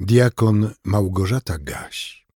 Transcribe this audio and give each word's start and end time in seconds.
Diakon 0.00 0.70
Małgorzata 0.84 1.58
Gaś. 1.58 2.26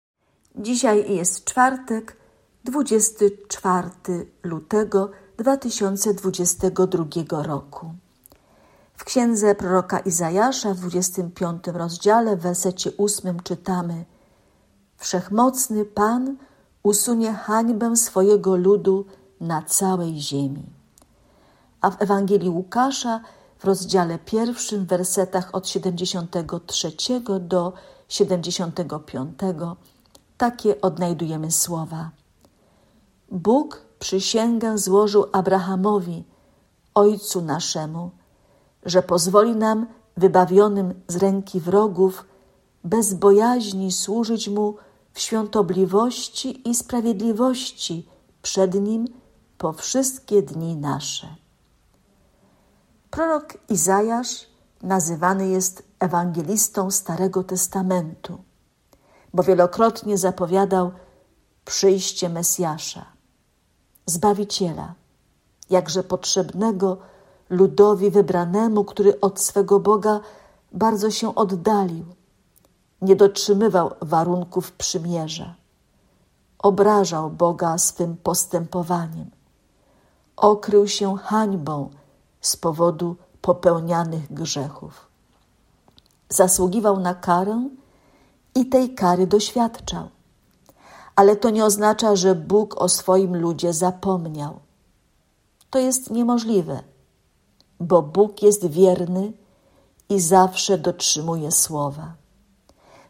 Dzisiaj 0.57 1.17
jest 1.17 1.45
czwartek, 1.45 2.17
24 2.65 3.91
lutego 4.43 5.11
2022 5.39 7.43
roku. 7.43 7.95
W 8.95 9.05
księdze 9.05 9.55
proroka 9.55 9.99
Izajasza 9.99 10.75
w 10.75 10.81
25 10.81 11.67
rozdziale 11.67 12.37
w 12.37 12.41
wersecie 12.41 12.91
8 12.99 13.43
czytamy 13.43 14.05
Wszechmocny 14.97 15.85
Pan 15.85 16.37
usunie 16.83 17.33
hańbę 17.33 17.97
swojego 17.97 18.57
ludu 18.57 19.07
na 19.41 19.63
całej 19.63 20.21
ziemi. 20.21 20.67
A 21.81 21.91
w 21.91 22.03
Ewangelii 22.03 22.51
Łukasza 22.51 23.21
w 23.59 23.65
rozdziale 23.65 24.19
pierwszym, 24.19 24.85
w 24.85 24.89
wersetach 24.89 25.55
od 25.55 25.69
73 25.69 26.93
do 27.41 27.73
75, 28.09 29.39
takie 30.39 30.81
odnajdujemy 30.81 31.51
słowa. 31.51 32.11
Bóg 33.31 33.83
przysięgę 33.99 34.79
złożył 34.79 35.27
Abrahamowi, 35.33 36.25
ojcu 36.95 37.43
naszemu, 37.43 38.11
że 38.83 39.03
pozwoli 39.03 39.57
nam, 39.57 39.87
wybawionym 40.17 40.95
z 41.09 41.17
ręki 41.17 41.61
wrogów, 41.61 42.25
bez 42.85 43.15
bojaźni 43.15 43.93
służyć 43.93 44.49
mu 44.49 44.77
w 45.13 45.21
świątobliwości 45.21 46.69
i 46.71 46.75
sprawiedliwości 46.75 48.09
przed 48.43 48.75
nim 48.75 49.09
po 49.59 49.73
wszystkie 49.73 50.43
dni 50.43 50.77
nasze. 50.77 51.48
Prorok 53.11 53.59
Izajasz 53.69 54.47
nazywany 54.83 55.49
jest 55.49 55.83
ewangelistą 55.99 56.91
Starego 56.91 57.45
Testamentu, 57.45 58.39
bo 59.35 59.43
wielokrotnie 59.43 60.19
zapowiadał 60.19 60.91
przyjście 61.65 62.29
Mesjasza, 62.29 63.07
Zbawiciela, 64.07 64.95
jakże 65.71 66.05
potrzebnego 66.05 66.97
ludowi 67.51 68.11
wybranemu, 68.11 68.85
który 68.85 69.21
od 69.21 69.41
swego 69.41 69.81
Boga 69.81 70.21
bardzo 70.73 71.11
się 71.11 71.35
oddalił, 71.35 72.05
nie 73.03 73.17
dotrzymywał 73.17 73.91
warunków 74.01 74.73
przymierza, 74.73 75.55
obrażał 76.59 77.31
Boga 77.31 77.79
swym 77.79 78.17
postępowaniem, 78.17 79.31
okrył 80.37 80.89
się 80.89 81.17
hańbą 81.17 81.91
z 82.41 82.57
powodu 82.57 83.17
popełnianych 83.43 84.33
grzechów. 84.33 85.09
Zasługiwał 86.29 87.01
na 87.01 87.15
karę 87.15 87.69
i 88.55 88.67
tej 88.67 88.95
kary 88.95 89.27
doświadczał. 89.27 90.09
Ale 91.17 91.37
to 91.37 91.51
nie 91.51 91.65
oznacza, 91.65 92.17
że 92.17 92.35
Bóg 92.35 92.83
o 92.83 92.89
swoim 92.89 93.37
ludzie 93.37 93.73
zapomniał. 93.73 94.61
To 95.71 95.79
jest 95.79 96.11
niemożliwe, 96.11 96.81
bo 97.81 98.03
Bóg 98.03 98.43
jest 98.43 98.67
wierny 98.67 99.33
i 100.09 100.21
zawsze 100.21 100.79
dotrzymuje 100.79 101.53
słowa. 101.53 102.15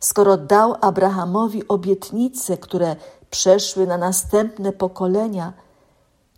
Skoro 0.01 0.37
dał 0.37 0.75
Abrahamowi 0.81 1.69
obietnice, 1.69 2.59
które 2.59 2.97
przeszły 3.31 3.87
na 3.87 3.99
następne 3.99 4.73
pokolenia, 4.73 5.53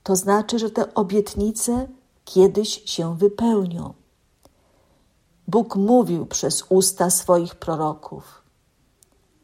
to 0.03 0.17
znaczy, 0.17 0.59
że 0.59 0.71
te 0.71 0.95
obietnice 0.95 1.89
kiedyś 2.25 2.83
się 2.85 3.17
wypełnią. 3.17 3.95
Bóg 5.49 5.77
mówił 5.77 6.27
przez 6.27 6.65
usta 6.69 7.11
swoich 7.11 7.55
proroków. 7.55 8.43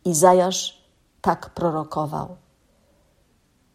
Izajasz 0.04 0.82
tak 1.20 1.50
prorokował. 1.50 2.36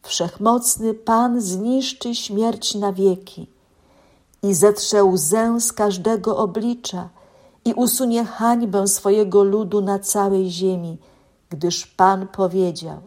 Wszechmocny 0.01 0.93
Pan 0.93 1.41
zniszczy 1.41 2.15
śmierć 2.15 2.75
na 2.75 2.93
wieki 2.93 3.47
i 4.43 4.53
zetrze 4.53 5.03
łzę 5.03 5.61
z 5.61 5.73
każdego 5.73 6.37
oblicza 6.37 7.09
i 7.65 7.73
usunie 7.73 8.25
hańbę 8.25 8.87
swojego 8.87 9.43
ludu 9.43 9.81
na 9.81 9.99
całej 9.99 10.51
ziemi, 10.51 10.97
gdyż 11.49 11.87
Pan 11.87 12.27
powiedział. 12.27 13.01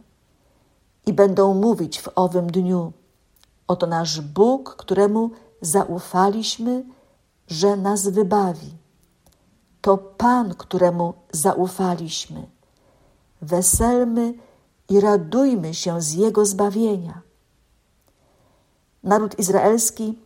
I 1.06 1.12
będą 1.12 1.54
mówić 1.54 2.00
w 2.00 2.08
owym 2.14 2.46
dniu: 2.50 2.92
Oto 3.68 3.86
nasz 3.86 4.20
Bóg, 4.20 4.76
któremu 4.76 5.30
zaufaliśmy, 5.64 6.84
że 7.48 7.76
nas 7.76 8.08
wybawi. 8.08 8.74
To 9.80 9.98
Pan, 9.98 10.54
któremu 10.54 11.14
zaufaliśmy. 11.32 12.46
Weselmy 13.42 14.34
i 14.88 15.00
radujmy 15.00 15.74
się 15.74 16.02
z 16.02 16.12
Jego 16.12 16.46
zbawienia. 16.46 17.22
Naród 19.02 19.38
izraelski 19.38 20.18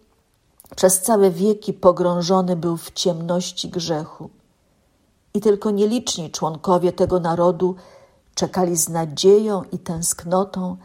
przez 0.76 1.02
całe 1.02 1.30
wieki 1.30 1.72
pogrążony 1.72 2.56
był 2.56 2.76
w 2.76 2.90
ciemności 2.90 3.68
grzechu. 3.68 4.30
I 5.34 5.40
tylko 5.40 5.70
nieliczni 5.70 6.30
członkowie 6.30 6.92
tego 6.92 7.20
narodu 7.20 7.74
czekali 8.34 8.76
z 8.76 8.88
nadzieją 8.88 9.62
i 9.72 9.78
tęsknotą, 9.78 10.76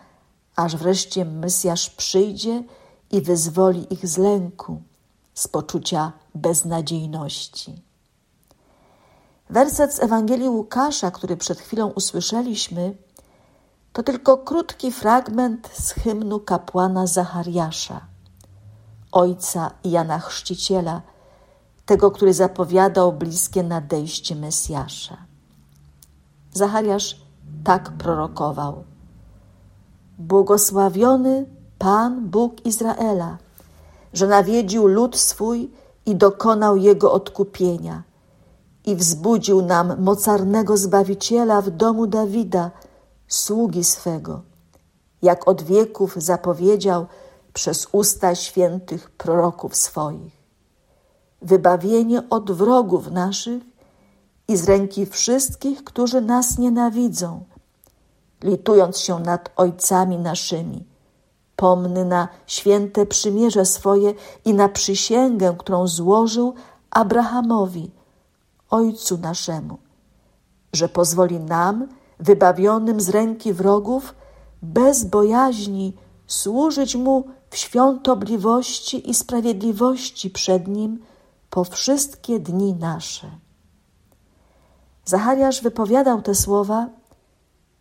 aż 0.56 0.76
wreszcie 0.76 1.26
Mesjasz 1.26 1.90
przyjdzie 1.90 2.64
i 3.12 3.22
wyzwoli 3.22 3.94
ich 3.94 4.08
z 4.08 4.18
lęku, 4.18 4.82
z 5.34 5.48
poczucia 5.48 6.12
beznadziejności. 6.36 7.82
Werset 9.50 9.94
z 9.94 10.00
Ewangelii 10.00 10.50
Łukasza, 10.50 11.12
który 11.12 11.38
przed 11.38 11.60
chwilą 11.60 11.88
usłyszeliśmy, 11.88 12.96
to 13.94 14.04
tylko 14.04 14.38
krótki 14.38 14.92
fragment 14.92 15.70
z 15.74 15.92
hymnu 15.92 16.40
kapłana 16.40 17.08
Zachariasza, 17.08 18.02
ojca 19.12 19.72
Jana 19.84 20.20
Chrzciciela, 20.20 21.02
tego, 21.86 22.12
który 22.12 22.34
zapowiadał 22.34 23.14
bliskie 23.14 23.64
nadejście 23.64 24.36
Mesjasza. 24.36 25.18
Zachariasz 26.54 27.22
tak 27.64 27.92
prorokował. 27.92 28.84
Błogosławiony 30.18 31.46
Pan 31.84 32.30
Bóg 32.30 32.66
Izraela, 32.66 33.38
że 34.14 34.28
nawiedził 34.28 34.88
lud 34.88 35.18
swój 35.18 35.72
i 36.06 36.16
dokonał 36.16 36.78
jego 36.78 37.14
odkupienia 37.14 38.04
i 38.86 38.96
wzbudził 38.96 39.62
nam 39.62 40.02
mocarnego 40.02 40.78
Zbawiciela 40.78 41.62
w 41.62 41.70
domu 41.70 42.08
Dawida, 42.08 42.72
sługi 43.28 43.84
swego, 43.84 44.42
jak 45.22 45.48
od 45.48 45.62
wieków 45.64 46.16
zapowiedział 46.16 47.06
przez 47.54 47.88
usta 47.92 48.36
świętych 48.36 49.10
proroków 49.10 49.76
swoich. 49.76 50.44
Wybawienie 51.42 52.30
od 52.30 52.52
wrogów 52.52 53.12
naszych 53.12 53.64
i 54.48 54.58
z 54.58 54.64
ręki 54.64 55.06
wszystkich, 55.06 55.84
którzy 55.84 56.22
nas 56.22 56.58
nienawidzą, 56.58 57.44
litując 58.44 59.00
się 59.00 59.20
nad 59.20 59.52
ojcami 59.56 60.18
naszymi, 60.18 60.93
pomny 61.56 62.06
na 62.06 62.28
święte 62.48 63.06
przymierze 63.06 63.66
swoje 63.66 64.14
i 64.46 64.54
na 64.54 64.70
przysięgę, 64.70 65.56
którą 65.58 65.88
złożył 65.88 66.54
Abrahamowi, 66.90 67.92
ojcu 68.70 69.18
naszemu, 69.18 69.78
że 70.74 70.90
pozwoli 70.90 71.40
nam, 71.40 71.88
wybawionym 72.20 73.02
z 73.02 73.10
ręki 73.10 73.54
wrogów, 73.54 74.16
bez 74.62 75.06
bojaźni 75.06 75.98
służyć 76.28 76.96
mu 76.96 77.28
w 77.50 77.58
świątobliwości 77.58 79.10
i 79.10 79.14
sprawiedliwości 79.14 80.30
przed 80.30 80.68
nim 80.68 81.00
po 81.50 81.64
wszystkie 81.64 82.40
dni 82.40 82.74
nasze. 82.74 83.28
Zachariasz 85.06 85.62
wypowiadał 85.62 86.22
te 86.22 86.36
słowa, 86.36 86.90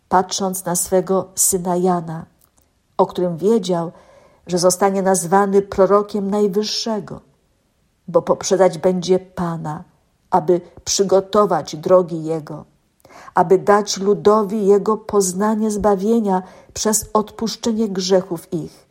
patrząc 0.09 0.65
na 0.65 0.75
swego 0.75 1.29
syna 1.35 1.75
Jana, 1.75 2.25
o 2.97 3.05
którym 3.05 3.37
wiedział, 3.37 3.91
że 4.47 4.57
zostanie 4.57 5.01
nazwany 5.01 5.61
prorokiem 5.61 6.29
Najwyższego, 6.29 7.21
bo 8.07 8.21
poprzedzać 8.21 8.77
będzie 8.77 9.19
Pana, 9.19 9.83
aby 10.29 10.61
przygotować 10.85 11.75
drogi 11.75 12.23
Jego, 12.23 12.65
aby 13.35 13.57
dać 13.57 13.97
ludowi 13.97 14.67
Jego 14.67 14.97
poznanie 14.97 15.71
zbawienia 15.71 16.43
przez 16.73 17.09
odpuszczenie 17.13 17.89
grzechów 17.89 18.53
ich, 18.53 18.87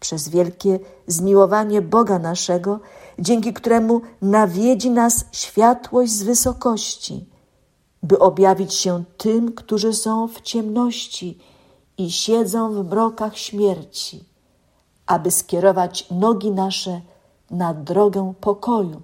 przez 0.00 0.28
wielkie 0.28 0.78
zmiłowanie 1.06 1.82
Boga 1.82 2.18
naszego, 2.18 2.80
dzięki 3.18 3.52
któremu 3.52 4.00
nawiedzi 4.22 4.90
nas 4.90 5.24
światłość 5.32 6.12
z 6.12 6.22
wysokości, 6.22 7.28
by 8.02 8.18
objawić 8.18 8.74
się 8.74 9.04
tym, 9.16 9.52
którzy 9.52 9.92
są 9.92 10.28
w 10.28 10.40
ciemności 10.40 11.38
i 11.98 12.10
siedzą 12.10 12.72
w 12.72 12.90
mrokach 12.90 13.38
śmierci, 13.38 14.24
aby 15.06 15.30
skierować 15.30 16.10
nogi 16.10 16.50
nasze 16.50 17.00
na 17.50 17.74
drogę 17.74 18.34
pokoju. 18.40 19.02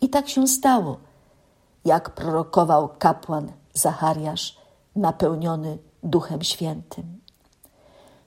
I 0.00 0.08
tak 0.08 0.28
się 0.28 0.48
stało, 0.48 0.96
jak 1.84 2.10
prorokował 2.10 2.88
kapłan 2.98 3.52
Zachariasz, 3.74 4.56
napełniony 4.96 5.78
Duchem 6.02 6.42
Świętym. 6.42 7.20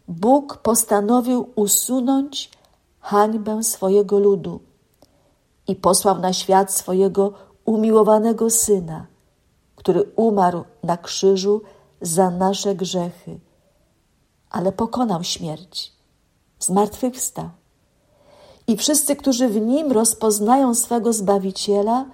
Bóg 0.08 0.58
postanowił 0.58 1.50
usunąć 1.56 2.52
hańbę 3.00 3.64
swojego 3.64 4.20
ludu 4.20 4.60
i 5.68 5.76
posłał 5.76 6.20
na 6.20 6.34
świat 6.34 6.74
swojego 6.74 7.34
umiłowanego 7.66 8.50
Syna, 8.50 9.06
który 9.76 10.04
umarł 10.16 10.64
na 10.84 10.98
krzyżu 10.98 11.62
za 12.02 12.30
nasze 12.30 12.76
grzechy, 12.76 13.40
ale 14.50 14.72
pokonał 14.72 15.24
śmierć, 15.24 15.94
zmartwychwstał. 16.60 17.50
I 18.68 18.78
wszyscy, 18.78 19.16
którzy 19.16 19.50
w 19.50 19.62
Nim 19.62 19.92
rozpoznają 19.92 20.76
swego 20.76 21.14
Zbawiciela, 21.14 22.06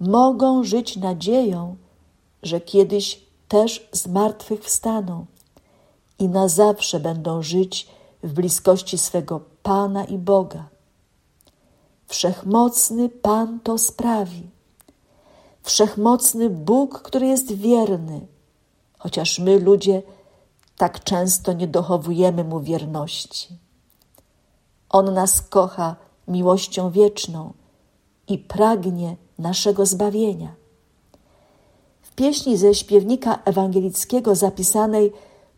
mogą 0.00 0.64
żyć 0.64 0.96
nadzieją, 0.96 1.76
że 2.42 2.60
kiedyś 2.60 3.24
też 3.48 3.88
zmartwychwstaną 3.92 5.26
i 6.18 6.28
na 6.28 6.48
zawsze 6.48 7.00
będą 7.00 7.42
żyć 7.42 7.88
w 8.22 8.32
bliskości 8.32 8.98
swego 8.98 9.40
Pana 9.62 10.04
i 10.04 10.18
Boga. 10.18 10.64
Wszechmocny 12.06 13.08
Pan 13.08 13.60
to 13.60 13.78
sprawi. 13.78 14.50
Wszechmocny 15.62 16.50
Bóg, 16.50 17.02
który 17.02 17.26
jest 17.26 17.52
wierny, 17.52 18.26
chociaż 19.04 19.38
my, 19.38 19.58
ludzie, 19.58 20.02
tak 20.76 21.04
często 21.04 21.52
nie 21.52 21.66
dochowujemy 21.66 22.44
Mu 22.44 22.60
wierności. 22.60 23.58
On 24.88 25.14
nas 25.14 25.42
kocha 25.42 25.96
miłością 26.28 26.90
wieczną 26.90 27.52
i 28.28 28.38
pragnie 28.38 29.16
naszego 29.38 29.86
zbawienia. 29.86 30.54
W 32.02 32.14
pieśni 32.14 32.56
ze 32.56 32.74
śpiewnika 32.74 33.42
ewangelickiego 33.44 34.34
zapisanej 34.34 35.12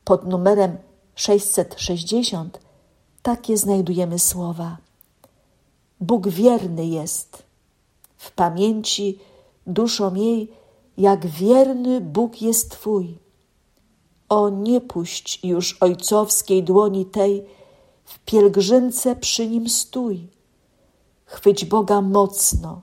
pod 0.05 0.27
numerem 0.27 0.77
660 1.15 2.61
takie 3.23 3.57
znajdujemy 3.57 4.19
słowa. 4.19 4.77
Bóg 6.01 6.29
wierny 6.29 6.87
jest. 6.87 7.43
W 8.17 8.31
pamięci 8.33 9.19
duszą 9.67 10.15
jej, 10.15 10.53
jak 10.99 11.27
wierny 11.27 12.01
Bóg 12.01 12.43
jest 12.43 12.71
Twój. 12.71 13.26
O, 14.29 14.49
nie 14.49 14.81
puść 14.81 15.45
już 15.45 15.83
ojcowskiej 15.83 16.63
dłoni 16.63 17.07
tej, 17.07 17.45
w 18.05 18.19
pielgrzymce 18.19 19.17
przy 19.17 19.49
nim 19.49 19.69
stój. 19.69 20.29
Chwyć 21.25 21.65
Boga 21.65 22.01
mocno, 22.01 22.81